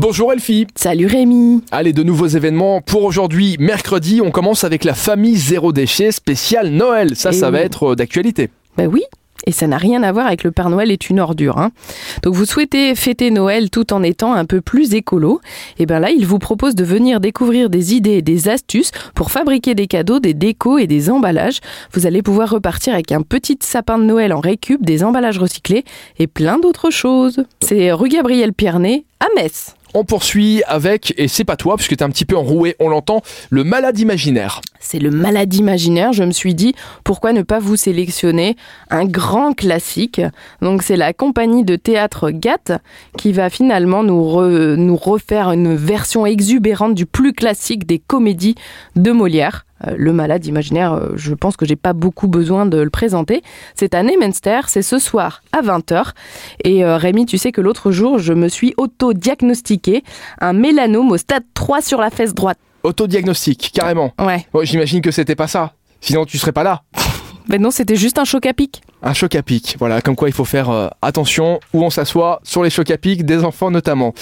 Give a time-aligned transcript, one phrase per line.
[0.00, 0.66] Bonjour Elfie.
[0.76, 1.62] Salut Rémi.
[1.70, 4.22] Allez, de nouveaux événements pour aujourd'hui, mercredi.
[4.24, 7.16] On commence avec la famille zéro déchet spéciale Noël.
[7.16, 8.48] Ça, Et ça va être euh, d'actualité.
[8.78, 9.02] Bah oui.
[9.46, 11.58] Et ça n'a rien à voir avec le Père Noël est une ordure.
[11.58, 11.70] Hein.
[12.22, 15.42] Donc vous souhaitez fêter Noël tout en étant un peu plus écolo?
[15.78, 19.30] Et bien là, il vous propose de venir découvrir des idées et des astuces pour
[19.30, 21.60] fabriquer des cadeaux, des décos et des emballages.
[21.92, 25.84] Vous allez pouvoir repartir avec un petit sapin de Noël en récup, des emballages recyclés
[26.18, 27.44] et plein d'autres choses.
[27.60, 29.74] C'est rue Gabriel Piernet à Metz.
[29.92, 33.22] On poursuit avec, et c'est pas toi, puisque t'es un petit peu enroué, on l'entend,
[33.50, 34.60] le malade imaginaire.
[34.78, 36.12] C'est le malade imaginaire.
[36.12, 38.56] Je me suis dit, pourquoi ne pas vous sélectionner
[38.90, 40.20] un grand classique
[40.62, 42.74] Donc, c'est la compagnie de théâtre GATT
[43.18, 48.54] qui va finalement nous, re- nous refaire une version exubérante du plus classique des comédies
[48.96, 49.66] de Molière.
[49.86, 53.42] Euh, le malade imaginaire, euh, je pense que j'ai pas beaucoup besoin de le présenter.
[53.74, 56.12] C'est à Nemenster, c'est ce soir à 20h.
[56.64, 60.02] Et euh, Rémi, tu sais que l'autre jour, je me suis auto-diagnostiqué
[60.40, 62.58] un mélanome au stade 3 sur la fesse droite.
[62.82, 64.12] Autodiagnostic, carrément.
[64.18, 64.46] Ouais.
[64.52, 65.74] Bon, J'imagine que c'était pas ça.
[66.00, 66.82] Sinon, tu serais pas là.
[67.48, 68.80] Ben non, c'était juste un choc à pic.
[69.02, 69.74] Un choc à pic.
[69.80, 72.96] Voilà, comme quoi il faut faire euh, attention où on s'assoit, sur les chocs à
[72.96, 74.14] pic, des enfants notamment.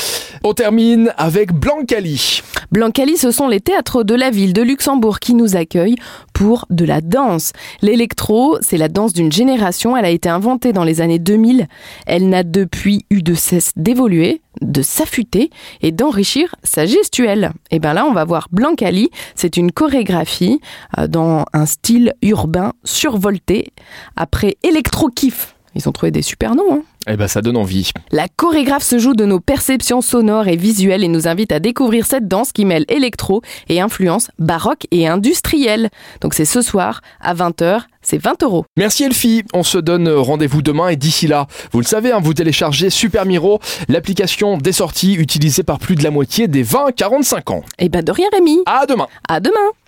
[0.45, 2.41] On termine avec Blancali.
[2.71, 5.97] Blancali, ce sont les théâtres de la ville de Luxembourg qui nous accueillent
[6.35, 7.53] pour de la danse.
[7.81, 9.97] L'électro, c'est la danse d'une génération.
[9.97, 11.67] Elle a été inventée dans les années 2000.
[12.07, 17.53] Elle n'a depuis eu de cesse d'évoluer, de s'affûter et d'enrichir sa gestuelle.
[17.71, 19.11] Et bien là, on va voir Blancali.
[19.35, 20.61] C'est une chorégraphie
[20.99, 23.73] euh, dans un style urbain survolté
[24.17, 25.55] après électro-kiff.
[25.79, 27.93] Ils ont trouvé des super noms, hein Eh ben, ça donne envie.
[28.11, 32.05] la chorégraphe se joue de nos perceptions sonores et visuelles et nous invite à découvrir
[32.05, 35.89] cette danse qui mêle électro et influence baroque et industrielle.
[36.21, 38.65] Donc c'est ce soir à 20h, c'est 20 euros.
[38.77, 42.35] Merci Elfie, on se donne rendez-vous demain et d'ici là, vous le savez, hein, vous
[42.35, 47.63] téléchargez Super Miro, l'application des sorties utilisée par plus de la moitié des 20-45 ans.
[47.79, 49.55] Et ben de rien Rémi, À demain à demain